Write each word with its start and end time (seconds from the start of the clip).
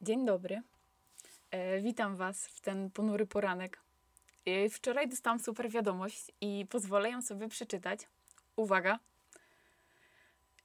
Dzień 0.00 0.26
dobry. 0.26 0.62
E, 1.50 1.80
witam 1.80 2.16
Was 2.16 2.46
w 2.46 2.60
ten 2.60 2.90
ponury 2.90 3.26
poranek. 3.26 3.80
E, 4.46 4.68
wczoraj 4.68 5.08
dostałam 5.08 5.40
super 5.40 5.70
wiadomość 5.70 6.32
i 6.40 6.66
pozwolę 6.70 7.10
ją 7.10 7.22
sobie 7.22 7.48
przeczytać. 7.48 8.00
Uwaga. 8.56 8.98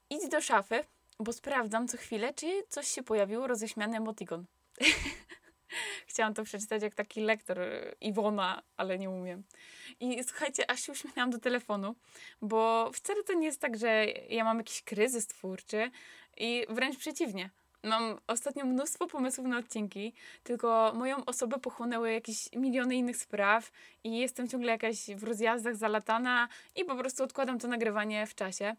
Idź 0.10 0.30
do 0.30 0.42
szafy, 0.42 0.84
bo 1.20 1.34
sprawdzam 1.34 1.88
co 1.88 1.98
chwilę, 1.98 2.34
czy 2.34 2.64
coś 2.70 2.88
się 2.88 3.04
pojawiło 3.04 3.48
roześmiany 3.48 3.98
emotikon. 3.98 4.46
Chciałam 6.08 6.34
to 6.34 6.44
przeczytać 6.44 6.84
jak 6.84 6.96
taki 6.96 7.22
lektor 7.22 7.60
e, 7.60 7.96
Iwona, 8.02 8.62
ale 8.78 9.00
nie 9.00 9.10
umiem. 9.10 9.44
I 10.00 10.24
słuchajcie, 10.24 10.72
aż 10.72 10.80
się 10.80 10.92
uśmiechnęłam 10.92 11.30
do 11.30 11.40
telefonu, 11.40 11.96
bo 12.42 12.92
wcale 12.94 13.24
to 13.24 13.34
nie 13.34 13.46
jest 13.46 13.62
tak, 13.62 13.78
że 13.78 14.06
ja 14.30 14.44
mam 14.44 14.58
jakiś 14.58 14.82
kryzys 14.82 15.28
twórczy 15.28 15.92
i 16.38 16.66
wręcz 16.70 16.98
przeciwnie– 16.98 17.50
Mam 17.84 18.20
ostatnio 18.28 18.66
mnóstwo 18.66 19.08
pomysłów 19.08 19.48
na 19.48 19.58
odcinki, 19.58 20.14
tylko 20.44 20.94
moją 20.96 21.26
osobę 21.26 21.60
pochłonęły 21.60 22.12
jakieś 22.12 22.52
miliony 22.56 22.96
innych 22.96 23.18
spraw 23.18 23.72
i 24.04 24.18
jestem 24.18 24.48
ciągle 24.48 24.72
jakaś 24.72 25.06
w 25.16 25.24
rozjazdach 25.24 25.76
zalatana 25.76 26.48
i 26.76 26.86
po 26.86 26.96
prostu 26.96 27.24
odkładam 27.24 27.60
to 27.60 27.68
nagrywanie 27.68 28.28
w 28.28 28.36
czasie. 28.36 28.76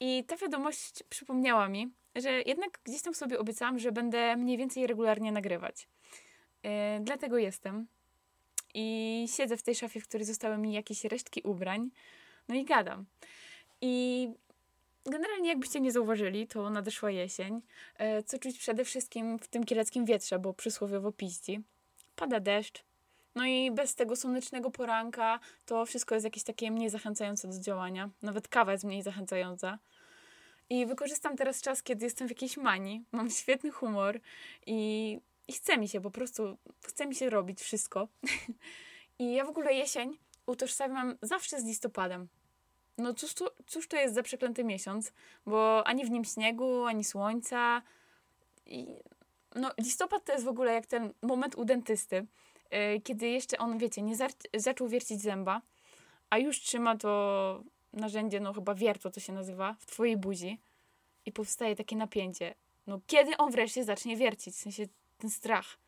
I 0.00 0.24
ta 0.24 0.36
wiadomość 0.36 1.02
przypomniała 1.02 1.68
mi, 1.68 1.90
że 2.14 2.42
jednak 2.42 2.80
gdzieś 2.84 3.02
tam 3.02 3.14
sobie 3.14 3.38
obiecałam, 3.38 3.78
że 3.78 3.92
będę 3.92 4.36
mniej 4.36 4.56
więcej 4.56 4.86
regularnie 4.86 5.32
nagrywać. 5.32 5.88
Yy, 6.62 6.70
dlatego 7.00 7.38
jestem. 7.38 7.86
I 8.74 9.26
siedzę 9.36 9.56
w 9.56 9.62
tej 9.62 9.74
szafie, 9.74 10.00
w 10.00 10.08
której 10.08 10.26
zostały 10.26 10.58
mi 10.58 10.72
jakieś 10.72 11.04
resztki 11.04 11.42
ubrań. 11.42 11.90
No 12.48 12.54
i 12.54 12.64
gadam. 12.64 13.04
I 13.80 14.28
Generalnie, 15.06 15.48
jakbyście 15.48 15.80
nie 15.80 15.92
zauważyli, 15.92 16.46
to 16.46 16.70
nadeszła 16.70 17.10
jesień. 17.10 17.62
E, 17.98 18.22
co 18.22 18.38
czuć 18.38 18.58
przede 18.58 18.84
wszystkim 18.84 19.38
w 19.38 19.48
tym 19.48 19.64
kieleckim 19.64 20.04
wietrze, 20.04 20.38
bo 20.38 20.54
przysłowiowo 20.54 21.12
piści. 21.12 21.60
Pada 22.16 22.40
deszcz. 22.40 22.84
No 23.34 23.46
i 23.46 23.70
bez 23.70 23.94
tego 23.94 24.16
słonecznego 24.16 24.70
poranka 24.70 25.40
to 25.66 25.86
wszystko 25.86 26.14
jest 26.14 26.24
jakieś 26.24 26.42
takie 26.42 26.70
mniej 26.70 26.90
zachęcające 26.90 27.48
do 27.48 27.60
działania. 27.60 28.10
Nawet 28.22 28.48
kawa 28.48 28.72
jest 28.72 28.84
mniej 28.84 29.02
zachęcająca. 29.02 29.78
I 30.70 30.86
wykorzystam 30.86 31.36
teraz 31.36 31.62
czas, 31.62 31.82
kiedy 31.82 32.04
jestem 32.04 32.28
w 32.28 32.30
jakiejś 32.30 32.56
manii. 32.56 33.04
Mam 33.12 33.30
świetny 33.30 33.70
humor 33.70 34.20
i, 34.66 35.20
i 35.48 35.52
chce 35.52 35.78
mi 35.78 35.88
się 35.88 36.00
po 36.00 36.10
prostu, 36.10 36.58
chce 36.86 37.06
mi 37.06 37.14
się 37.14 37.30
robić 37.30 37.60
wszystko. 37.60 38.08
I 39.18 39.32
ja 39.32 39.44
w 39.44 39.48
ogóle 39.48 39.74
jesień 39.74 40.18
utożsamiam 40.46 41.18
zawsze 41.22 41.60
z 41.60 41.64
listopadem. 41.64 42.28
No 43.00 43.14
cóż 43.14 43.34
to, 43.34 43.54
cóż 43.66 43.88
to 43.88 43.96
jest 43.96 44.14
za 44.14 44.22
przeklęty 44.22 44.64
miesiąc, 44.64 45.12
bo 45.46 45.86
ani 45.86 46.04
w 46.04 46.10
nim 46.10 46.24
śniegu, 46.24 46.84
ani 46.84 47.04
słońca. 47.04 47.82
I, 48.66 48.86
no 49.54 49.70
listopad 49.78 50.24
to 50.24 50.32
jest 50.32 50.44
w 50.44 50.48
ogóle 50.48 50.72
jak 50.72 50.86
ten 50.86 51.12
moment 51.22 51.54
u 51.54 51.64
dentysty, 51.64 52.26
yy, 52.70 53.00
kiedy 53.00 53.28
jeszcze 53.28 53.58
on, 53.58 53.78
wiecie, 53.78 54.02
nie 54.02 54.16
zaczął 54.54 54.88
wiercić 54.88 55.22
zęba, 55.22 55.62
a 56.30 56.38
już 56.38 56.60
trzyma 56.60 56.96
to 56.96 57.62
narzędzie, 57.92 58.40
no 58.40 58.52
chyba 58.52 58.74
wiertło 58.74 59.10
to 59.10 59.20
się 59.20 59.32
nazywa, 59.32 59.76
w 59.78 59.86
twojej 59.86 60.16
buzi 60.16 60.60
i 61.26 61.32
powstaje 61.32 61.76
takie 61.76 61.96
napięcie. 61.96 62.54
No 62.86 63.00
kiedy 63.06 63.36
on 63.36 63.50
wreszcie 63.50 63.84
zacznie 63.84 64.16
wiercić, 64.16 64.54
w 64.54 64.58
sensie 64.58 64.86
ten 65.18 65.30
strach. 65.30 65.78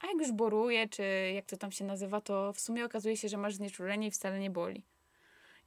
A 0.00 0.06
jak 0.06 0.16
już 0.16 0.32
boruje, 0.32 0.88
czy 0.88 1.32
jak 1.34 1.46
to 1.46 1.56
tam 1.56 1.72
się 1.72 1.84
nazywa, 1.84 2.20
to 2.20 2.52
w 2.52 2.60
sumie 2.60 2.84
okazuje 2.84 3.16
się, 3.16 3.28
że 3.28 3.36
masz 3.36 3.54
znieczulenie 3.54 4.06
i 4.06 4.10
wcale 4.10 4.38
nie 4.38 4.50
boli. 4.50 4.82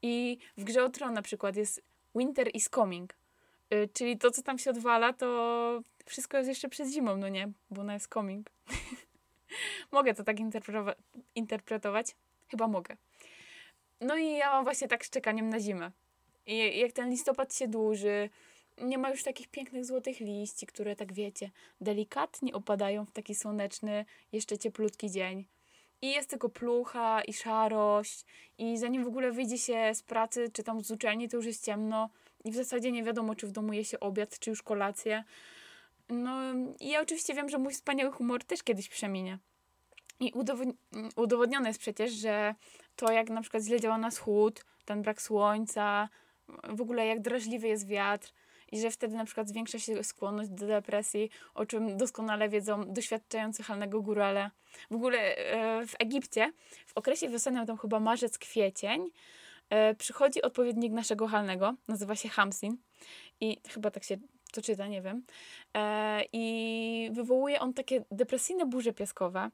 I 0.02 0.38
w 0.58 0.64
grze 0.64 0.84
o 0.84 0.90
Tron 0.90 1.14
na 1.14 1.22
przykład 1.22 1.56
jest 1.56 1.84
Winter 2.16 2.56
is 2.56 2.70
coming. 2.70 3.14
Y, 3.74 3.90
czyli 3.94 4.18
to, 4.18 4.32
co 4.32 4.42
tam 4.42 4.58
się 4.60 4.70
odwala, 4.70 5.14
to 5.14 5.82
wszystko 6.06 6.38
jest 6.38 6.50
jeszcze 6.50 6.70
przed 6.70 6.90
zimą, 6.90 7.18
no 7.18 7.30
nie? 7.30 7.52
Bo 7.72 7.82
ona 7.82 7.94
jest 7.94 8.14
coming. 8.14 8.50
mogę 9.92 10.14
to 10.14 10.24
tak 10.24 10.40
interpretowa 10.40 10.94
interpretować? 11.36 12.16
Chyba 12.48 12.68
mogę. 12.68 12.98
No 14.02 14.18
i 14.18 14.32
ja 14.32 14.52
mam 14.52 14.64
właśnie 14.64 14.88
tak 14.88 15.06
z 15.06 15.10
czekaniem 15.10 15.50
na 15.50 15.60
zimę. 15.60 15.92
I 16.46 16.80
jak 16.80 16.92
ten 16.92 17.10
listopad 17.10 17.56
się 17.56 17.68
dłuży, 17.68 18.30
nie 18.78 18.98
ma 18.98 19.10
już 19.10 19.24
takich 19.24 19.48
pięknych 19.48 19.86
złotych 19.86 20.20
liści, 20.20 20.68
które 20.68 20.96
tak 20.96 21.14
wiecie, 21.14 21.52
delikatnie 21.82 22.54
opadają 22.54 23.06
w 23.06 23.12
taki 23.12 23.36
słoneczny, 23.36 24.06
jeszcze 24.32 24.58
cieplutki 24.58 25.12
dzień. 25.12 25.46
I 26.02 26.12
jest 26.12 26.30
tylko 26.30 26.50
plucha 26.50 27.22
i 27.22 27.34
szarość 27.34 28.26
i 28.58 28.78
zanim 28.78 29.04
w 29.04 29.08
ogóle 29.08 29.32
wyjdzie 29.32 29.58
się 29.58 29.92
z 29.94 30.04
pracy 30.04 30.50
czy 30.54 30.64
tam 30.64 30.84
z 30.84 30.92
uczelni, 30.92 31.30
to 31.30 31.38
już 31.38 31.46
jest 31.46 31.66
ciemno 31.66 32.10
i 32.44 32.52
w 32.52 32.56
zasadzie 32.56 32.92
nie 32.92 33.04
wiadomo, 33.04 33.36
czy 33.36 33.48
w 33.48 33.52
domu 33.52 33.74
je 33.74 33.86
się 33.86 34.00
obiad, 34.00 34.40
czy 34.40 34.50
już 34.50 34.62
kolację. 34.62 35.24
No 36.10 36.42
i 36.80 36.90
ja 36.90 37.02
oczywiście 37.02 37.34
wiem, 37.34 37.50
że 37.50 37.58
mój 37.58 37.74
wspaniały 37.74 38.12
humor 38.12 38.44
też 38.44 38.64
kiedyś 38.64 38.90
przeminie. 38.90 39.38
I 40.20 40.34
udowodnione 41.16 41.68
jest 41.68 41.80
przecież, 41.80 42.12
że 42.12 42.56
to 42.96 43.12
jak 43.12 43.30
na 43.30 43.42
przykład 43.42 43.64
źle 43.64 43.80
działa 43.80 43.98
na 43.98 44.12
schód, 44.12 44.66
ten 44.86 45.02
brak 45.02 45.22
słońca, 45.22 46.10
w 46.70 46.82
ogóle 46.82 47.06
jak 47.06 47.22
drażliwy 47.22 47.68
jest 47.68 47.88
wiatr, 47.88 48.34
i 48.72 48.80
że 48.80 48.92
wtedy 48.92 49.16
na 49.16 49.26
przykład 49.26 49.48
zwiększa 49.48 49.80
się 49.80 50.04
skłonność 50.04 50.50
do 50.50 50.68
depresji, 50.68 51.30
o 51.54 51.66
czym 51.66 51.98
doskonale 51.98 52.50
wiedzą 52.50 52.94
doświadczający 52.94 53.64
halnego 53.64 54.02
górale. 54.02 54.52
W 54.92 54.96
ogóle 54.96 55.18
e, 55.20 55.88
w 55.88 55.96
Egipcie 56.00 56.54
w 56.88 56.98
okresie 56.98 57.30
wiosennym, 57.30 57.66
tam 57.66 57.78
chyba 57.78 58.00
marzec, 58.00 58.38
kwiecień, 58.38 59.10
e, 59.70 59.96
przychodzi 59.96 60.42
odpowiednik 60.42 60.94
naszego 60.94 61.28
halnego, 61.28 61.74
nazywa 61.88 62.16
się 62.16 62.30
Hamsin 62.30 62.78
i 63.42 63.58
chyba 63.70 63.92
tak 63.92 64.04
się 64.04 64.18
to 64.54 64.62
czyta, 64.62 64.88
nie 64.88 65.02
wiem. 65.02 65.24
E, 65.78 66.22
I 66.34 67.10
wywołuje 67.14 67.60
on 67.60 67.74
takie 67.74 68.04
depresyjne 68.12 68.66
burze 68.66 68.94
piaskowe 68.94 69.50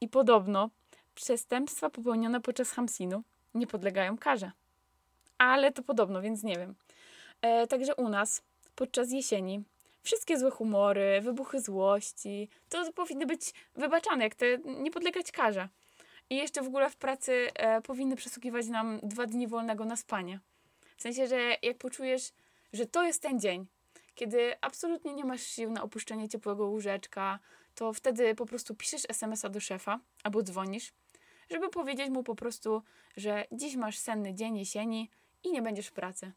i 0.00 0.08
podobno 0.08 0.70
przestępstwa 1.14 1.90
popełnione 1.90 2.40
podczas 2.40 2.70
Hamsinu 2.70 3.22
nie 3.54 3.66
podlegają 3.66 4.18
karze. 4.18 4.52
Ale 5.38 5.72
to 5.72 5.82
podobno, 5.82 6.22
więc 6.22 6.42
nie 6.42 6.56
wiem. 6.56 6.74
Także 7.68 7.94
u 7.94 8.08
nas 8.08 8.42
podczas 8.74 9.12
jesieni. 9.12 9.64
Wszystkie 10.02 10.38
złe 10.38 10.50
humory, 10.50 11.20
wybuchy 11.20 11.60
złości, 11.60 12.48
to 12.68 12.92
powinny 12.92 13.26
być 13.26 13.54
wybaczane, 13.74 14.24
jak 14.24 14.34
te 14.34 14.58
nie 14.58 14.90
podlegać 14.90 15.32
karze. 15.32 15.68
I 16.30 16.36
jeszcze 16.36 16.62
w 16.62 16.66
ogóle 16.66 16.90
w 16.90 16.96
pracy 16.96 17.48
e, 17.54 17.80
powinny 17.80 18.16
przesługiwać 18.16 18.66
nam 18.66 19.00
dwa 19.02 19.26
dni 19.26 19.46
wolnego 19.46 19.84
na 19.84 19.96
spanie. 19.96 20.40
W 20.96 21.02
sensie, 21.02 21.26
że 21.26 21.56
jak 21.62 21.78
poczujesz, 21.78 22.32
że 22.72 22.86
to 22.86 23.04
jest 23.04 23.22
ten 23.22 23.40
dzień, 23.40 23.66
kiedy 24.14 24.54
absolutnie 24.60 25.14
nie 25.14 25.24
masz 25.24 25.42
sił 25.42 25.70
na 25.70 25.82
opuszczenie 25.82 26.28
ciepłego 26.28 26.66
łóżeczka, 26.66 27.38
to 27.74 27.92
wtedy 27.92 28.34
po 28.34 28.46
prostu 28.46 28.74
piszesz 28.74 29.02
SMS-a 29.08 29.48
do 29.48 29.60
szefa 29.60 30.00
albo 30.22 30.42
dzwonisz, 30.42 30.92
żeby 31.50 31.68
powiedzieć 31.68 32.10
mu 32.10 32.22
po 32.22 32.34
prostu, 32.34 32.82
że 33.16 33.44
dziś 33.52 33.76
masz 33.76 33.98
senny 33.98 34.34
dzień 34.34 34.58
jesieni 34.58 35.10
i 35.44 35.52
nie 35.52 35.62
będziesz 35.62 35.86
w 35.86 35.92
pracy. 35.92 36.32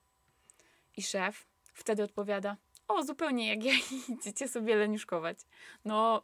I 0.98 1.02
szef 1.02 1.46
Wtedy 1.74 2.04
odpowiada, 2.04 2.58
o, 2.88 3.04
zupełnie 3.04 3.48
jak 3.48 3.64
ja 3.64 3.74
idziecie 4.18 4.48
sobie 4.48 4.76
leniuszkować. 4.76 5.38
No, 5.86 6.24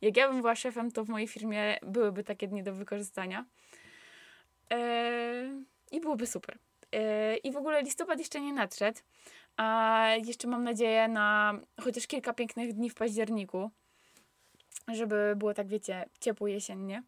jak 0.00 0.16
ja 0.16 0.28
bym 0.28 0.40
była 0.40 0.54
szefem, 0.54 0.92
to 0.92 1.04
w 1.04 1.08
mojej 1.08 1.28
firmie 1.28 1.78
byłyby 1.82 2.24
takie 2.24 2.48
dni 2.48 2.62
do 2.62 2.74
wykorzystania. 2.74 3.44
Eee, 4.70 5.64
I 5.92 6.00
byłoby 6.00 6.26
super. 6.26 6.58
Eee, 6.92 7.40
I 7.44 7.52
w 7.52 7.56
ogóle 7.56 7.82
listopad 7.82 8.18
jeszcze 8.18 8.40
nie 8.40 8.52
nadszedł, 8.52 9.00
a 9.56 10.08
jeszcze 10.24 10.48
mam 10.48 10.64
nadzieję 10.64 11.08
na 11.08 11.54
chociaż 11.80 12.06
kilka 12.06 12.32
pięknych 12.32 12.72
dni 12.72 12.90
w 12.90 12.94
październiku, 12.94 13.70
żeby 14.88 15.34
było 15.36 15.54
tak, 15.54 15.68
wiecie, 15.68 16.08
ciepło 16.20 16.48
jesiennie. 16.48 17.02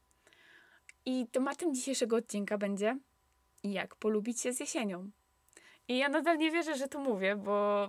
I 1.07 1.27
tematem 1.27 1.75
dzisiejszego 1.75 2.17
odcinka 2.17 2.59
będzie 2.59 2.99
jak 3.65 3.97
polubić 3.97 4.41
się 4.41 4.53
z 4.53 4.61
jesienią. 4.61 5.11
I 5.89 5.99
ja 5.99 6.09
nadal 6.09 6.39
nie 6.39 6.51
wierzę, 6.51 6.77
że 6.77 6.89
to 6.89 6.99
mówię, 6.99 7.37
bo 7.37 7.89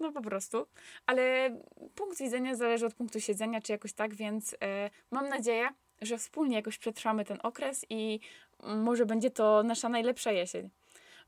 no 0.00 0.12
po 0.12 0.22
prostu. 0.22 0.66
Ale 1.06 1.50
punkt 1.94 2.18
widzenia 2.18 2.56
zależy 2.56 2.86
od 2.86 2.94
punktu 2.94 3.20
siedzenia, 3.20 3.60
czy 3.60 3.72
jakoś 3.72 3.92
tak, 3.92 4.14
więc 4.14 4.56
e, 4.60 4.90
mam 5.10 5.28
nadzieję, 5.28 5.68
że 6.02 6.18
wspólnie 6.18 6.56
jakoś 6.56 6.78
przetrwamy 6.78 7.24
ten 7.24 7.38
okres 7.42 7.86
i 7.90 8.20
może 8.62 9.06
będzie 9.06 9.30
to 9.30 9.62
nasza 9.62 9.88
najlepsza 9.88 10.32
jesień. 10.32 10.70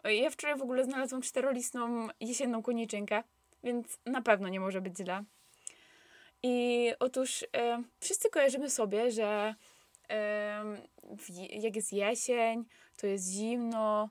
Ja 0.05 0.31
wczoraj 0.31 0.59
w 0.59 0.63
ogóle 0.63 0.85
znalazłam 0.85 1.23
czterolistną 1.23 2.09
jesienną 2.21 2.63
koniczynkę, 2.63 3.23
więc 3.65 3.99
na 4.07 4.23
pewno 4.23 4.49
nie 4.49 4.61
może 4.61 4.81
być 4.81 4.97
źle. 4.97 5.25
I 6.43 6.93
otóż 6.99 7.47
e, 7.57 7.83
wszyscy 8.01 8.31
kojarzymy 8.31 8.71
sobie, 8.71 9.11
że 9.11 9.55
e, 10.11 10.65
jak 11.51 11.77
jest 11.77 11.93
jesień, 11.93 12.65
to 12.97 13.07
jest 13.07 13.31
zimno, 13.31 14.09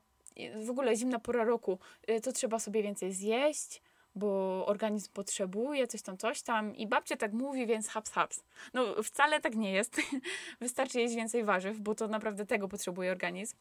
w 0.65 0.69
ogóle 0.69 0.95
zimna 0.95 1.19
pora 1.19 1.43
roku, 1.43 1.79
y, 2.09 2.21
to 2.21 2.31
trzeba 2.31 2.59
sobie 2.59 2.83
więcej 2.83 3.13
zjeść, 3.13 3.81
bo 4.15 4.65
organizm 4.65 5.11
potrzebuje 5.13 5.87
coś 5.87 6.01
tam, 6.01 6.17
coś 6.17 6.41
tam 6.41 6.75
i 6.75 6.87
babcia 6.87 7.17
tak 7.17 7.33
mówi, 7.33 7.67
więc 7.67 7.87
haps, 7.87 8.11
haps. 8.11 8.43
No 8.73 9.03
wcale 9.03 9.41
tak 9.41 9.55
nie 9.55 9.71
jest. 9.71 10.01
Wystarczy 10.61 10.99
jeść 10.99 11.15
więcej 11.15 11.43
warzyw, 11.43 11.79
bo 11.79 11.95
to 11.95 12.07
naprawdę 12.07 12.45
tego 12.45 12.67
potrzebuje 12.67 13.11
organizm. 13.11 13.57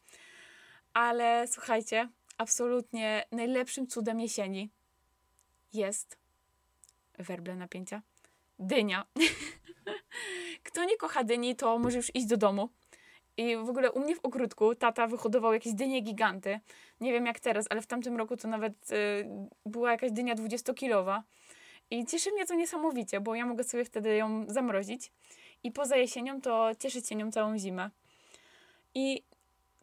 Ale 0.93 1.47
słuchajcie, 1.47 2.09
absolutnie 2.37 3.25
najlepszym 3.31 3.87
cudem 3.87 4.19
jesieni 4.19 4.69
jest 5.73 6.17
werble 7.17 7.55
napięcia. 7.55 8.01
dynia. 8.59 9.05
Kto 10.63 10.83
nie 10.83 10.97
kocha 10.97 11.23
dyni, 11.23 11.55
to 11.55 11.79
może 11.79 11.97
już 11.97 12.15
iść 12.15 12.25
do 12.25 12.37
domu. 12.37 12.69
I 13.37 13.57
w 13.57 13.69
ogóle 13.69 13.91
u 13.91 13.99
mnie 13.99 14.15
w 14.15 14.25
ogródku 14.25 14.75
tata 14.75 15.07
wyhodował 15.07 15.53
jakieś 15.53 15.73
dynie 15.73 16.01
giganty. 16.01 16.59
Nie 17.01 17.13
wiem 17.13 17.25
jak 17.25 17.39
teraz, 17.39 17.65
ale 17.69 17.81
w 17.81 17.87
tamtym 17.87 18.17
roku 18.17 18.37
to 18.37 18.47
nawet 18.47 18.91
y, 18.91 19.25
była 19.65 19.91
jakaś 19.91 20.11
dynia 20.11 20.35
20-kilowa. 20.35 21.21
I 21.91 22.05
cieszy 22.05 22.31
mnie 22.31 22.45
to 22.45 22.55
niesamowicie, 22.55 23.21
bo 23.21 23.35
ja 23.35 23.45
mogę 23.45 23.63
sobie 23.63 23.85
wtedy 23.85 24.15
ją 24.15 24.45
zamrozić. 24.47 25.11
I 25.63 25.71
poza 25.71 25.97
jesienią 25.97 26.41
to 26.41 26.69
cieszyć 26.79 27.07
się 27.07 27.15
nią 27.15 27.31
całą 27.31 27.57
zimę. 27.57 27.89
I 28.95 29.23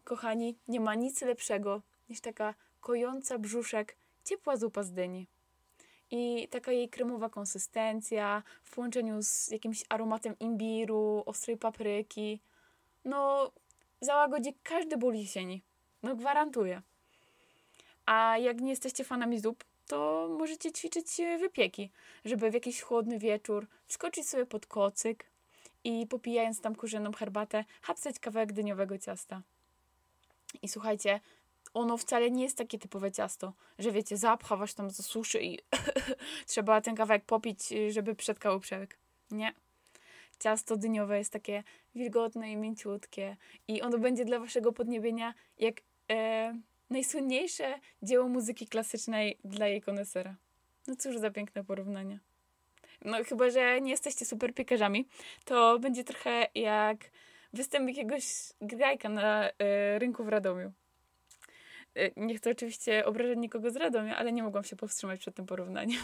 kochani, 0.05 0.57
nie 0.69 0.81
ma 0.81 0.95
nic 0.95 1.23
lepszego 1.23 1.83
niż 2.11 2.21
taka 2.21 2.55
kojąca 2.81 3.39
brzuszek, 3.39 3.97
ciepła 4.25 4.57
zupa 4.57 4.83
z 4.83 4.93
dyni. 4.93 5.27
I 6.11 6.49
taka 6.51 6.73
jej 6.73 6.89
kremowa 6.89 7.29
konsystencja 7.29 8.43
w 8.63 8.75
połączeniu 8.75 9.23
z 9.23 9.51
jakimś 9.51 9.85
aromatem 9.89 10.39
imbiru, 10.41 11.23
ostrej 11.27 11.57
papryki. 11.57 12.41
No, 13.05 13.51
załagodzi 14.01 14.55
każdy 14.63 14.97
ból 14.97 15.15
jesieni. 15.15 15.63
No, 16.03 16.17
gwarantuję. 16.17 16.83
A 18.07 18.39
jak 18.39 18.61
nie 18.61 18.71
jesteście 18.71 19.05
fanami 19.05 19.41
zup, 19.41 19.65
to 19.87 20.29
możecie 20.39 20.73
ćwiczyć 20.73 21.07
wypieki, 21.41 21.91
żeby 22.25 22.51
w 22.51 22.55
jakiś 22.55 22.81
chłodny 22.81 23.19
wieczór 23.19 23.67
wskoczyć 23.87 24.29
sobie 24.29 24.47
pod 24.47 24.67
kocyk 24.67 25.27
i 25.85 26.07
popijając 26.07 26.61
tam 26.61 26.75
kurzoną 26.75 27.13
herbatę, 27.13 27.65
hapsać 27.83 28.19
kawałek 28.19 28.53
dyniowego 28.53 28.99
ciasta. 28.99 29.43
I 30.63 30.69
słuchajcie, 30.69 31.21
ono 31.75 31.97
wcale 31.97 32.31
nie 32.31 32.43
jest 32.43 32.59
takie 32.59 32.79
typowe 32.79 33.13
ciasto, 33.13 33.53
że 33.79 33.93
wiecie, 33.93 34.17
zapcha 34.17 34.57
was 34.57 34.75
tam 34.75 34.91
za 34.91 35.03
suszy 35.03 35.43
i 35.43 35.59
trzeba 36.47 36.81
ten 36.81 36.95
kawałek 36.95 37.25
popić, 37.25 37.69
żeby 37.89 38.15
przetkał 38.15 38.61
przełyk. 38.61 38.99
Nie. 39.31 39.55
Ciasto 40.43 40.77
dyniowe 40.77 41.19
jest 41.19 41.33
takie 41.33 41.63
wilgotne 41.95 42.53
i 42.53 42.57
mięciutkie 42.57 43.37
i 43.69 43.83
ono 43.83 43.99
będzie 43.99 44.25
dla 44.25 44.39
waszego 44.39 44.73
podniebienia 44.73 45.35
jak 45.59 45.75
e, 46.11 46.55
najsłynniejsze 46.91 47.75
dzieło 48.03 48.29
muzyki 48.29 48.67
klasycznej 48.67 49.39
dla 49.45 49.69
jej 49.69 49.81
konesera. 49.81 50.37
No 50.87 50.97
cóż 50.97 51.19
za 51.19 51.31
piękne 51.31 51.65
porównanie. 51.65 52.19
No 53.05 53.25
chyba, 53.25 53.51
że 53.51 53.81
nie 53.81 53.91
jesteście 53.91 54.25
super 54.25 54.55
piekarzami, 54.55 55.09
to 55.45 55.79
będzie 55.79 56.05
trochę 56.05 56.47
jak 56.55 56.99
występ 57.53 57.89
jakiegoś 57.89 58.25
grajka 58.61 59.09
na 59.09 59.51
y, 59.51 59.53
rynku 59.99 60.25
w 60.25 60.29
Radomiu. 60.29 60.73
Y, 61.99 62.13
nie 62.17 62.35
chcę 62.35 62.51
oczywiście 62.51 63.07
obrażać 63.07 63.39
nikogo 63.39 63.71
z 63.71 63.77
Radomia, 63.77 64.17
ale 64.17 64.33
nie 64.33 64.43
mogłam 64.43 64.65
się 64.65 64.77
powstrzymać 64.77 65.21
przed 65.21 65.35
tym 65.35 65.47
porównaniem. 65.47 66.01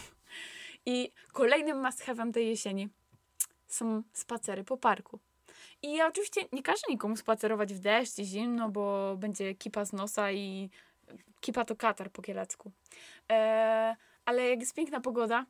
I 0.87 1.12
kolejnym 1.32 1.82
must 1.82 2.06
tej 2.32 2.49
jesieni 2.49 2.88
są 3.69 4.03
spacery 4.12 4.65
po 4.65 4.76
parku. 4.76 5.19
I 5.82 5.94
ja 5.94 6.06
oczywiście 6.06 6.41
nie 6.53 6.62
każę 6.62 6.82
nikomu 6.88 7.17
spacerować 7.17 7.75
w 7.75 7.79
deszcz 7.79 8.19
i 8.19 8.25
zimno, 8.25 8.69
bo 8.69 9.17
będzie 9.17 9.55
kipa 9.55 9.85
z 9.85 9.93
nosa 9.93 10.32
i 10.32 10.70
kipa 11.41 11.65
to 11.65 11.76
katar 11.76 12.11
po 12.11 12.23
kielecku. 12.23 12.73
E, 13.32 13.97
ale 14.25 14.49
jak 14.49 14.61
jest 14.61 14.75
piękna 14.75 15.00
pogoda, 15.00 15.47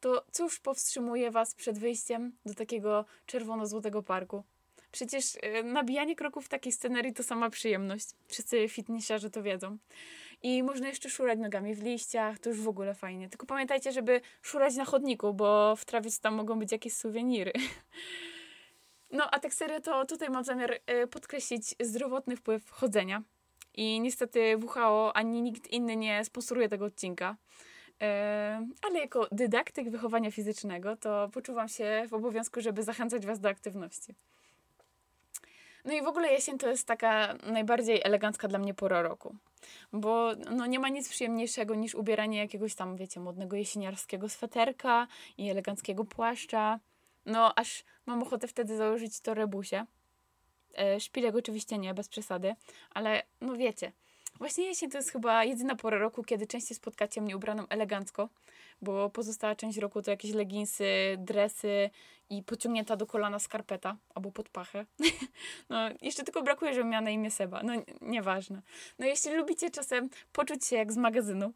to 0.00 0.24
cóż 0.32 0.60
powstrzymuje 0.60 1.30
Was 1.30 1.54
przed 1.54 1.78
wyjściem 1.78 2.32
do 2.46 2.54
takiego 2.54 3.04
czerwono-złotego 3.26 4.02
parku? 4.02 4.44
Przecież 4.92 5.38
e, 5.42 5.62
nabijanie 5.62 6.16
kroków 6.16 6.46
w 6.46 6.48
takiej 6.48 6.72
scenerii 6.72 7.12
to 7.12 7.22
sama 7.22 7.50
przyjemność. 7.50 8.08
Wszyscy 8.28 8.68
fitnessiarze 8.68 9.30
to 9.30 9.42
wiedzą. 9.42 9.78
I 10.42 10.62
można 10.62 10.88
jeszcze 10.88 11.10
szurać 11.10 11.38
nogami 11.38 11.74
w 11.74 11.82
liściach, 11.82 12.38
to 12.38 12.50
już 12.50 12.60
w 12.60 12.68
ogóle 12.68 12.94
fajnie. 12.94 13.28
Tylko 13.28 13.46
pamiętajcie, 13.46 13.92
żeby 13.92 14.20
szurać 14.42 14.76
na 14.76 14.84
chodniku, 14.84 15.34
bo 15.34 15.76
w 15.76 15.84
trawie 15.84 16.10
tam 16.22 16.34
mogą 16.34 16.58
być 16.58 16.72
jakieś 16.72 16.92
suweniry. 16.92 17.52
No, 19.14 19.30
a 19.30 19.38
tak 19.38 19.54
serio, 19.54 19.80
to 19.80 20.06
tutaj 20.06 20.30
mam 20.30 20.44
zamiar 20.44 20.80
e, 20.86 21.06
podkreślić 21.06 21.74
zdrowotny 21.80 22.36
wpływ 22.36 22.70
chodzenia. 22.70 23.22
I 23.74 24.00
niestety 24.00 24.58
WHO 24.58 25.16
ani 25.16 25.42
nikt 25.42 25.66
inny 25.66 25.96
nie 25.96 26.24
sponsoruje 26.24 26.68
tego 26.68 26.84
odcinka. 26.84 27.36
E, 28.02 28.66
ale 28.82 28.98
jako 28.98 29.28
dydaktyk 29.32 29.90
wychowania 29.90 30.30
fizycznego, 30.30 30.96
to 30.96 31.28
poczuwam 31.32 31.68
się 31.68 32.04
w 32.08 32.14
obowiązku, 32.14 32.60
żeby 32.60 32.82
zachęcać 32.82 33.26
Was 33.26 33.40
do 33.40 33.48
aktywności. 33.48 34.14
No 35.84 35.92
i 35.92 36.02
w 36.02 36.06
ogóle 36.06 36.32
jesień 36.32 36.58
to 36.58 36.68
jest 36.68 36.86
taka 36.86 37.34
najbardziej 37.34 38.00
elegancka 38.04 38.48
dla 38.48 38.58
mnie 38.58 38.74
pora 38.74 39.02
roku. 39.02 39.36
Bo 39.92 40.32
no, 40.50 40.66
nie 40.66 40.78
ma 40.78 40.88
nic 40.88 41.08
przyjemniejszego 41.08 41.74
niż 41.74 41.94
ubieranie 41.94 42.38
jakiegoś 42.38 42.74
tam, 42.74 42.96
wiecie, 42.96 43.20
modnego 43.20 43.56
jesieniarskiego 43.56 44.28
sweterka 44.28 45.06
i 45.38 45.50
eleganckiego 45.50 46.04
płaszcza. 46.04 46.80
No, 47.26 47.54
aż 47.54 47.84
mam 48.06 48.22
ochotę 48.22 48.48
wtedy 48.48 48.76
założyć 48.76 49.20
to 49.20 49.34
rebusie. 49.34 49.86
E, 50.74 51.00
szpilek 51.00 51.34
oczywiście 51.34 51.78
nie, 51.78 51.94
bez 51.94 52.08
przesady, 52.08 52.54
ale 52.90 53.22
no 53.40 53.56
wiecie, 53.56 53.92
Właśnie 54.38 54.64
jesień 54.64 54.90
to 54.90 54.98
jest 54.98 55.10
chyba 55.10 55.44
jedyna 55.44 55.76
pora 55.76 55.98
roku, 55.98 56.24
kiedy 56.24 56.46
częściej 56.46 56.76
spotkacie 56.76 57.20
mnie 57.20 57.36
ubraną 57.36 57.68
elegancko, 57.68 58.28
bo 58.82 59.10
pozostała 59.10 59.54
część 59.54 59.78
roku 59.78 60.02
to 60.02 60.10
jakieś 60.10 60.32
leginsy, 60.32 60.84
dresy 61.18 61.90
i 62.30 62.42
pociągnięta 62.42 62.96
do 62.96 63.06
kolana 63.06 63.38
skarpeta 63.38 63.96
albo 64.14 64.32
pod 64.32 64.48
pachę. 64.48 64.86
No, 65.68 65.76
jeszcze 66.02 66.24
tylko 66.24 66.42
brakuje, 66.42 66.74
żebym 66.74 66.90
miała 66.90 67.00
na 67.00 67.10
imię 67.10 67.30
Seba. 67.30 67.62
No, 67.62 67.72
nieważne. 68.00 68.62
No, 68.98 69.06
jeśli 69.06 69.34
lubicie 69.34 69.70
czasem 69.70 70.10
poczuć 70.32 70.66
się 70.66 70.76
jak 70.76 70.92
z 70.92 70.96
magazynu, 70.96 71.52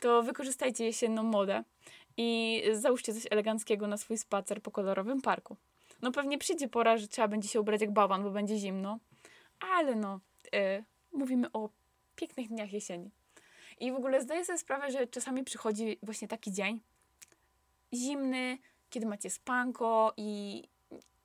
to 0.00 0.22
wykorzystajcie 0.22 0.84
jesienną 0.84 1.22
modę 1.22 1.64
i 2.16 2.62
załóżcie 2.72 3.14
coś 3.14 3.22
eleganckiego 3.30 3.86
na 3.86 3.96
swój 3.96 4.18
spacer 4.18 4.62
po 4.62 4.70
kolorowym 4.70 5.20
parku. 5.20 5.56
No, 6.02 6.12
pewnie 6.12 6.38
przyjdzie 6.38 6.68
pora, 6.68 6.96
że 6.96 7.08
trzeba 7.08 7.28
będzie 7.28 7.48
się 7.48 7.60
ubrać 7.60 7.80
jak 7.80 7.92
bałwan, 7.92 8.22
bo 8.22 8.30
będzie 8.30 8.56
zimno, 8.56 8.98
ale 9.60 9.94
no, 9.94 10.20
yy, 10.52 10.84
mówimy 11.12 11.52
o 11.52 11.68
pięknych 12.18 12.48
dniach 12.48 12.72
jesieni. 12.72 13.10
I 13.80 13.92
w 13.92 13.94
ogóle 13.94 14.22
zdaję 14.22 14.44
sobie 14.44 14.58
sprawę, 14.58 14.90
że 14.90 15.06
czasami 15.06 15.44
przychodzi 15.44 15.98
właśnie 16.02 16.28
taki 16.28 16.52
dzień 16.52 16.80
zimny, 17.94 18.58
kiedy 18.90 19.06
macie 19.06 19.30
spanko 19.30 20.12
i 20.16 20.62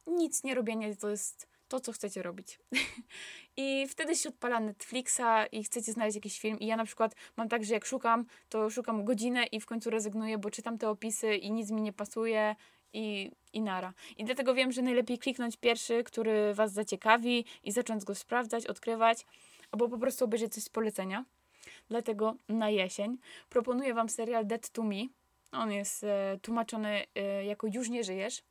nic 0.07 0.43
nie 0.43 0.55
robienie 0.55 0.95
to 0.95 1.09
jest 1.09 1.47
to, 1.67 1.79
co 1.79 1.91
chcecie 1.91 2.23
robić. 2.23 2.59
I 3.57 3.87
wtedy 3.87 4.15
się 4.15 4.29
odpala 4.29 4.59
Netflixa 4.59 5.47
i 5.51 5.63
chcecie 5.63 5.91
znaleźć 5.93 6.15
jakiś 6.15 6.39
film. 6.39 6.59
I 6.59 6.65
ja 6.65 6.77
na 6.77 6.85
przykład 6.85 7.15
mam 7.37 7.49
tak, 7.49 7.63
że 7.63 7.73
jak 7.73 7.85
szukam, 7.85 8.25
to 8.49 8.69
szukam 8.69 9.05
godzinę 9.05 9.45
i 9.45 9.59
w 9.59 9.65
końcu 9.65 9.89
rezygnuję, 9.89 10.37
bo 10.37 10.49
czytam 10.49 10.77
te 10.77 10.89
opisy 10.89 11.35
i 11.35 11.51
nic 11.51 11.71
mi 11.71 11.81
nie 11.81 11.93
pasuje 11.93 12.55
i, 12.93 13.31
i 13.53 13.61
nara. 13.61 13.93
I 14.17 14.25
dlatego 14.25 14.53
wiem, 14.53 14.71
że 14.71 14.81
najlepiej 14.81 15.19
kliknąć 15.19 15.57
pierwszy, 15.57 16.03
który 16.03 16.53
Was 16.53 16.73
zaciekawi 16.73 17.45
i 17.63 17.71
zacząć 17.71 18.03
go 18.03 18.15
sprawdzać, 18.15 18.67
odkrywać 18.67 19.25
albo 19.73 19.89
po 19.89 19.97
prostu 19.97 20.25
obejrzeć 20.25 20.53
coś 20.53 20.63
z 20.63 20.69
polecenia. 20.69 21.25
Dlatego 21.89 22.35
na 22.49 22.69
jesień 22.69 23.17
proponuję 23.49 23.93
Wam 23.93 24.09
serial 24.09 24.47
Dead 24.47 24.69
to 24.69 24.83
Me. 24.83 25.05
On 25.51 25.71
jest 25.71 26.03
e, 26.03 26.39
tłumaczony 26.41 27.05
e, 27.15 27.45
jako 27.45 27.67
Już 27.73 27.89
nie 27.89 28.03
żyjesz. 28.03 28.43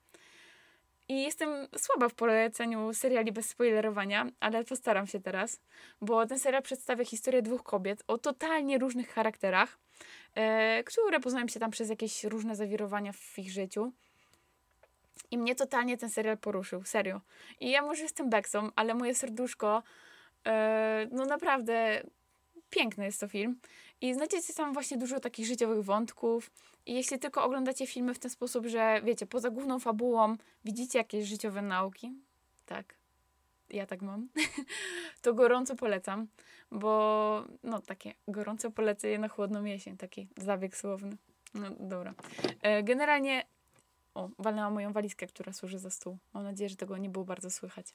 I 1.08 1.22
jestem 1.22 1.68
słaba 1.76 2.08
w 2.08 2.14
poleceniu 2.14 2.94
seriali 2.94 3.32
bez 3.32 3.48
spoilerowania, 3.48 4.26
ale 4.40 4.64
postaram 4.64 5.06
się 5.06 5.20
teraz, 5.20 5.60
bo 6.00 6.26
ten 6.26 6.38
serial 6.38 6.62
przedstawia 6.62 7.04
historię 7.04 7.42
dwóch 7.42 7.62
kobiet 7.62 8.02
o 8.06 8.18
totalnie 8.18 8.78
różnych 8.78 9.08
charakterach, 9.08 9.78
e, 10.34 10.84
które 10.84 11.20
poznają 11.20 11.48
się 11.48 11.60
tam 11.60 11.70
przez 11.70 11.90
jakieś 11.90 12.24
różne 12.24 12.56
zawirowania 12.56 13.12
w 13.12 13.38
ich 13.38 13.50
życiu. 13.50 13.92
I 15.30 15.38
mnie 15.38 15.54
totalnie 15.54 15.98
ten 15.98 16.10
serial 16.10 16.38
poruszył, 16.38 16.84
serio. 16.84 17.20
I 17.60 17.70
ja 17.70 17.82
może 17.82 18.02
jestem 18.02 18.30
beksą, 18.30 18.70
ale 18.76 18.94
moje 18.94 19.14
serduszko 19.14 19.82
no 21.10 21.24
naprawdę 21.24 22.02
piękny 22.70 23.04
jest 23.04 23.20
to 23.20 23.28
film. 23.28 23.60
I 24.00 24.14
znajdziecie 24.14 24.54
tam 24.54 24.72
właśnie 24.72 24.98
dużo 24.98 25.20
takich 25.20 25.46
życiowych 25.46 25.84
wątków. 25.84 26.50
I 26.86 26.94
jeśli 26.94 27.18
tylko 27.18 27.44
oglądacie 27.44 27.86
filmy 27.86 28.14
w 28.14 28.18
ten 28.18 28.30
sposób, 28.30 28.66
że 28.66 29.00
wiecie, 29.04 29.26
poza 29.26 29.50
główną 29.50 29.78
fabułą 29.78 30.36
widzicie 30.64 30.98
jakieś 30.98 31.28
życiowe 31.28 31.62
nauki, 31.62 32.12
tak, 32.66 32.94
ja 33.70 33.86
tak 33.86 34.02
mam, 34.02 34.28
to 35.22 35.34
gorąco 35.34 35.76
polecam, 35.76 36.26
bo 36.70 37.44
no 37.62 37.80
takie 37.80 38.14
gorąco 38.28 38.70
polecę 38.70 39.18
na 39.18 39.28
chłodną 39.28 39.64
jesień, 39.64 39.96
taki 39.96 40.28
zabieg 40.36 40.76
słowny. 40.76 41.16
No 41.54 41.70
dobra. 41.80 42.14
E, 42.62 42.82
generalnie, 42.82 43.44
o, 44.14 44.28
walnęłam 44.38 44.72
moją 44.72 44.92
walizkę, 44.92 45.26
która 45.26 45.52
służy 45.52 45.78
za 45.78 45.90
stół. 45.90 46.18
Mam 46.32 46.44
nadzieję, 46.44 46.68
że 46.68 46.76
tego 46.76 46.96
nie 46.98 47.10
było 47.10 47.24
bardzo 47.24 47.50
słychać. 47.50 47.86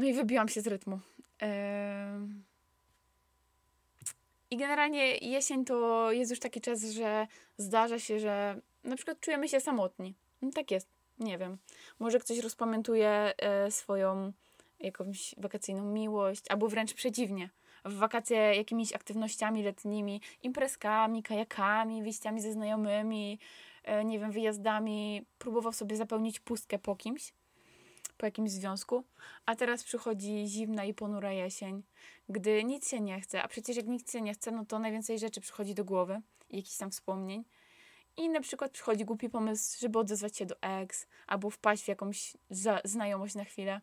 No 0.00 0.06
i 0.06 0.12
wybiłam 0.12 0.48
się 0.48 0.60
z 0.60 0.66
rytmu. 0.66 1.00
I 4.50 4.56
generalnie 4.56 5.16
jesień 5.16 5.64
to 5.64 6.12
jest 6.12 6.30
już 6.30 6.40
taki 6.40 6.60
czas, 6.60 6.84
że 6.84 7.26
zdarza 7.56 7.98
się, 7.98 8.18
że 8.20 8.60
na 8.84 8.96
przykład 8.96 9.20
czujemy 9.20 9.48
się 9.48 9.60
samotni. 9.60 10.14
No 10.42 10.50
tak 10.50 10.70
jest, 10.70 10.88
nie 11.18 11.38
wiem. 11.38 11.58
Może 11.98 12.18
ktoś 12.18 12.38
rozpamiętuje 12.38 13.32
e, 13.38 13.70
swoją 13.70 14.32
jakąś 14.80 15.34
wakacyjną 15.38 15.84
miłość, 15.84 16.44
albo 16.48 16.68
wręcz 16.68 16.94
przeciwnie. 16.94 17.50
W 17.84 17.94
wakacje 17.94 18.36
jakimiś 18.36 18.92
aktywnościami 18.92 19.62
letnimi, 19.62 20.20
imprezkami, 20.42 21.22
kajakami, 21.22 22.02
wyjściami 22.02 22.40
ze 22.40 22.52
znajomymi, 22.52 23.38
e, 23.84 24.04
nie 24.04 24.18
wiem, 24.18 24.32
wyjazdami, 24.32 25.26
próbował 25.38 25.72
sobie 25.72 25.96
zapełnić 25.96 26.40
pustkę 26.40 26.78
po 26.78 26.96
kimś, 26.96 27.32
po 28.20 28.26
jakimś 28.26 28.50
związku, 28.50 29.04
a 29.46 29.56
teraz 29.56 29.84
przychodzi 29.84 30.46
zimna 30.46 30.84
i 30.84 30.94
ponura 30.94 31.32
jesień, 31.32 31.82
gdy 32.28 32.64
nic 32.64 32.88
się 32.88 33.00
nie 33.00 33.20
chce, 33.20 33.42
a 33.42 33.48
przecież 33.48 33.76
jak 33.76 33.86
nic 33.86 34.12
się 34.12 34.20
nie 34.20 34.34
chce, 34.34 34.50
no 34.50 34.64
to 34.64 34.78
najwięcej 34.78 35.18
rzeczy 35.18 35.40
przychodzi 35.40 35.74
do 35.74 35.84
głowy, 35.84 36.20
jakichś 36.50 36.76
tam 36.76 36.90
wspomnień. 36.90 37.44
I 38.16 38.28
na 38.28 38.40
przykład 38.40 38.70
przychodzi 38.70 39.04
głupi 39.04 39.28
pomysł, 39.28 39.78
żeby 39.80 39.98
odezwać 39.98 40.36
się 40.36 40.46
do 40.46 40.62
ex, 40.62 41.06
albo 41.26 41.50
wpaść 41.50 41.84
w 41.84 41.88
jakąś 41.88 42.36
znajomość 42.84 43.34
na 43.34 43.44
chwilę. 43.44 43.80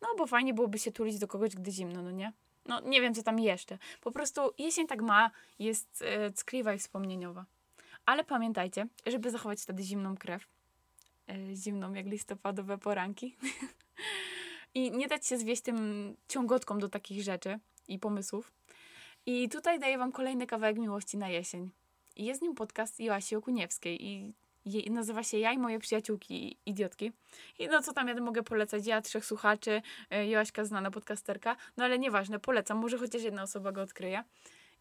No, 0.00 0.08
bo 0.18 0.26
fajnie 0.26 0.54
byłoby 0.54 0.78
się 0.78 0.92
tulić 0.92 1.18
do 1.18 1.28
kogoś, 1.28 1.54
gdy 1.54 1.70
zimno, 1.70 2.02
no 2.02 2.10
nie? 2.10 2.32
No, 2.66 2.80
nie 2.80 3.00
wiem, 3.00 3.14
co 3.14 3.22
tam 3.22 3.38
jeszcze. 3.38 3.78
Po 4.00 4.10
prostu 4.10 4.40
jesień 4.58 4.86
tak 4.86 5.02
ma, 5.02 5.30
jest 5.58 6.02
e, 6.02 6.32
ckliwa 6.32 6.74
i 6.74 6.78
wspomnieniowa. 6.78 7.44
Ale 8.06 8.24
pamiętajcie, 8.24 8.86
żeby 9.06 9.30
zachować 9.30 9.60
wtedy 9.60 9.82
zimną 9.82 10.16
krew, 10.16 10.46
zimną 11.54 11.92
jak 11.92 12.06
listopadowe 12.06 12.78
poranki, 12.78 13.36
i 14.74 14.90
nie 14.90 15.08
dać 15.08 15.26
się 15.26 15.38
zwieść 15.38 15.62
tym 15.62 16.16
ciągotkom 16.28 16.80
do 16.80 16.88
takich 16.88 17.22
rzeczy 17.22 17.58
i 17.88 17.98
pomysłów. 17.98 18.52
I 19.26 19.48
tutaj 19.48 19.80
daję 19.80 19.98
Wam 19.98 20.12
kolejny 20.12 20.46
kawałek 20.46 20.78
miłości 20.78 21.18
na 21.18 21.28
jesień. 21.28 21.70
Jest 22.16 22.42
nim 22.42 22.54
podcast 22.54 23.00
Joasi 23.00 23.36
Okuniewskiej 23.36 24.06
i 24.06 24.34
jej, 24.64 24.90
nazywa 24.90 25.22
się 25.22 25.38
Ja 25.38 25.52
i 25.52 25.58
moje 25.58 25.78
przyjaciółki 25.78 26.56
idiotki. 26.66 27.12
I 27.58 27.66
no 27.66 27.82
co 27.82 27.92
tam 27.92 28.08
ja 28.08 28.14
mogę 28.14 28.42
polecać? 28.42 28.86
Ja, 28.86 29.02
trzech 29.02 29.24
słuchaczy, 29.24 29.82
e, 30.10 30.28
Joaśka 30.28 30.64
znana 30.64 30.90
podcasterka, 30.90 31.56
no 31.76 31.84
ale 31.84 31.98
nieważne, 31.98 32.38
polecam, 32.38 32.78
może 32.78 32.98
chociaż 32.98 33.22
jedna 33.22 33.42
osoba 33.42 33.72
go 33.72 33.82
odkryje. 33.82 34.24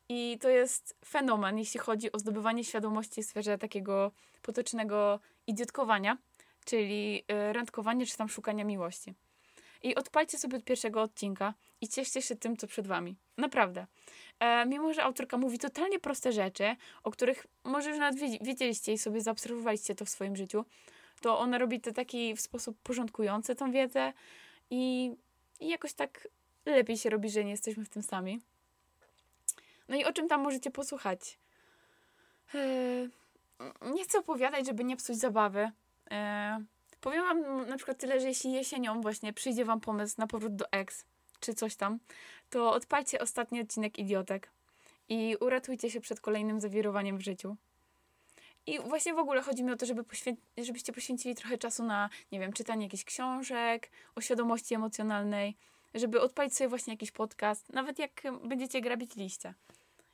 I 0.10 0.38
to 0.42 0.50
jest 0.50 0.98
fenomen, 1.06 1.58
jeśli 1.58 1.80
chodzi 1.80 2.12
o 2.12 2.20
zdobywanie 2.20 2.64
świadomości 2.64 3.24
w 3.24 3.26
sferze 3.26 3.58
takiego 3.58 4.12
potocznego 4.42 5.20
idiotkowania, 5.48 6.18
czyli 6.66 7.24
e, 7.28 7.54
randkowania 7.54 8.06
czy 8.06 8.18
tam 8.18 8.30
szukania 8.30 8.64
miłości. 8.64 9.14
I 9.84 9.96
odpalcie 9.96 10.38
sobie 10.38 10.58
od 10.58 10.64
pierwszego 10.64 11.02
odcinka 11.02 11.54
i 11.82 11.88
cieszcie 11.88 12.22
się 12.22 12.36
tym, 12.36 12.58
co 12.58 12.68
przed 12.68 12.88
wami. 12.88 13.16
Naprawdę. 13.38 13.88
E, 14.40 14.66
mimo, 14.66 14.94
że 14.94 15.04
autorka 15.04 15.38
mówi 15.38 15.60
totalnie 15.60 16.00
proste 16.00 16.32
rzeczy, 16.32 16.76
o 17.04 17.12
których 17.12 17.48
może 17.64 17.90
już 17.90 18.00
nawet 18.00 18.20
wiedzieliście 18.42 18.94
i 18.94 18.98
sobie 18.98 19.22
zaobserwowaliście 19.22 19.96
to 19.96 20.06
w 20.06 20.10
swoim 20.10 20.36
życiu, 20.36 20.66
to 21.22 21.40
ona 21.40 21.58
robi 21.58 21.82
to 21.82 21.92
taki 21.92 22.36
w 22.36 22.42
sposób 22.42 22.78
porządkujący 22.84 23.56
tą 23.56 23.72
wiedzę 23.72 24.14
i, 24.70 25.12
i 25.60 25.68
jakoś 25.70 25.94
tak 25.94 26.28
lepiej 26.66 26.98
się 26.98 27.10
robi, 27.10 27.30
że 27.30 27.44
nie 27.44 27.52
jesteśmy 27.52 27.86
w 27.86 27.90
tym 27.90 28.04
sami. 28.04 28.42
No 29.90 29.96
i 29.96 30.06
o 30.06 30.14
czym 30.14 30.28
tam 30.28 30.42
możecie 30.42 30.72
posłuchać? 30.72 31.38
E, 32.56 32.60
nie 33.94 34.04
chcę 34.04 34.20
opowiadać, 34.20 34.66
żeby 34.66 34.84
nie 34.84 34.96
psuć 34.96 35.18
zabawy. 35.18 35.72
E, 36.12 36.64
powiem 37.02 37.24
wam 37.24 37.70
na 37.70 37.76
przykład 37.76 37.98
tyle, 37.98 38.20
że 38.20 38.28
jeśli 38.28 38.52
jesienią 38.52 39.02
właśnie 39.02 39.34
przyjdzie 39.34 39.66
wam 39.66 39.82
pomysł 39.82 40.16
na 40.18 40.28
powrót 40.28 40.56
do 40.56 40.72
ex, 40.72 41.06
czy 41.40 41.54
coś 41.54 41.76
tam, 41.76 42.00
to 42.50 42.72
odpalcie 42.72 43.20
ostatni 43.20 43.62
odcinek 43.62 44.00
Idiotek 44.00 44.52
i 45.10 45.36
uratujcie 45.40 45.90
się 45.90 46.02
przed 46.02 46.22
kolejnym 46.22 46.60
zawirowaniem 46.60 47.18
w 47.18 47.22
życiu. 47.22 47.58
I 48.66 48.80
właśnie 48.80 49.14
w 49.14 49.18
ogóle 49.18 49.42
chodzi 49.42 49.64
mi 49.64 49.72
o 49.72 49.76
to, 49.76 49.86
żeby 49.86 50.04
poświę 50.04 50.36
żebyście 50.58 50.94
poświęcili 50.94 51.36
trochę 51.36 51.58
czasu 51.58 51.84
na, 51.84 52.10
nie 52.32 52.40
wiem, 52.40 52.54
czytanie 52.54 52.84
jakichś 52.86 53.04
książek, 53.04 53.92
o 54.16 54.22
świadomości 54.22 54.76
emocjonalnej, 54.76 55.58
żeby 55.94 56.22
odpalić 56.22 56.56
sobie 56.56 56.68
właśnie 56.68 56.94
jakiś 56.94 57.12
podcast, 57.12 57.74
nawet 57.74 58.00
jak 58.00 58.24
będziecie 58.44 58.82
grabić 58.82 59.16
liście. 59.16 59.54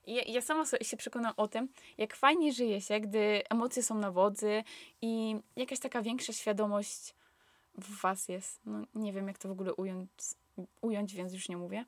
Ja, 0.08 0.22
ja 0.28 0.42
sama 0.42 0.64
się 0.82 0.98
przekonam 0.98 1.34
o 1.38 1.48
tym, 1.48 1.70
jak 1.98 2.16
fajnie 2.16 2.54
żyje 2.54 2.82
się, 2.82 3.00
gdy 3.00 3.44
emocje 3.50 3.84
są 3.84 3.98
na 3.98 4.12
wodzy 4.12 4.64
i 5.02 5.36
jakaś 5.56 5.80
taka 5.80 6.02
większa 6.02 6.34
świadomość 6.34 7.16
w 7.78 8.02
was 8.02 8.28
jest. 8.28 8.62
No, 8.66 8.86
nie 8.96 9.14
wiem, 9.14 9.28
jak 9.28 9.38
to 9.38 9.48
w 9.48 9.52
ogóle 9.52 9.74
ująć, 9.74 10.10
ująć 10.82 11.16
więc 11.16 11.34
już 11.34 11.50
nie 11.50 11.58
mówię. 11.58 11.86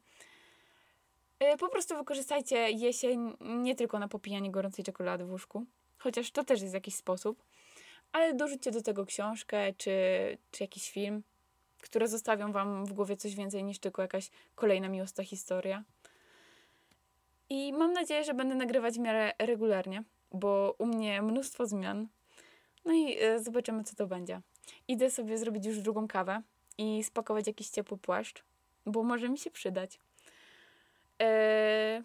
E, 1.39 1.57
po 1.57 1.69
prostu 1.69 1.97
wykorzystajcie 1.97 2.71
jesień 2.71 3.38
nie 3.39 3.75
tylko 3.75 3.99
na 3.99 4.07
popijanie 4.07 4.51
gorącej 4.51 4.85
czekolady 4.85 5.25
w 5.25 5.31
łóżku, 5.31 5.65
chociaż 5.97 6.31
to 6.31 6.43
też 6.43 6.61
jest 6.61 6.73
jakiś 6.73 6.95
sposób, 6.95 7.43
ale 8.11 8.33
dorzućcie 8.33 8.71
do 8.71 8.81
tego 8.81 9.05
książkę 9.05 9.73
czy, 9.73 9.91
czy 10.51 10.63
jakiś 10.63 10.91
film, 10.91 11.23
które 11.81 12.07
zostawią 12.07 12.51
Wam 12.51 12.85
w 12.85 12.93
głowie 12.93 13.17
coś 13.17 13.35
więcej 13.35 13.63
niż 13.63 13.79
tylko 13.79 14.01
jakaś 14.01 14.29
kolejna 14.55 14.89
miłosna 14.89 15.23
historia. 15.23 15.83
I 17.50 17.74
mam 17.74 17.94
nadzieję, 17.94 18.24
że 18.24 18.34
będę 18.34 18.56
nagrywać 18.56 18.96
w 18.96 19.00
miarę 19.00 19.32
regularnie, 19.39 20.03
bo 20.32 20.75
u 20.77 20.86
mnie 20.86 21.22
mnóstwo 21.22 21.65
zmian. 21.65 22.08
No 22.86 22.94
i 22.94 23.24
y, 23.24 23.44
zobaczymy, 23.44 23.84
co 23.84 23.96
to 23.96 24.08
będzie. 24.08 24.41
Idę 24.88 25.12
sobie 25.12 25.38
zrobić 25.38 25.65
już 25.65 25.79
drugą 25.79 26.08
kawę 26.08 26.41
i 26.77 27.03
spakować 27.03 27.48
jakiś 27.48 27.70
ciepły 27.70 27.98
płaszcz, 27.98 28.44
bo 28.86 29.03
może 29.03 29.29
mi 29.29 29.38
się 29.38 29.51
przydać. 29.51 30.00
Eee, 31.20 32.03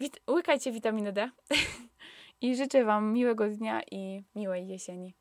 wit- 0.00 0.30
łykajcie 0.30 0.72
witaminę 0.72 1.12
D 1.12 1.30
i 2.40 2.56
życzę 2.56 2.84
Wam 2.84 3.12
miłego 3.12 3.48
dnia 3.48 3.82
i 3.90 4.22
miłej 4.34 4.68
jesieni. 4.68 5.14